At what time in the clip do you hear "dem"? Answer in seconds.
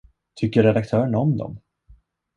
1.37-1.59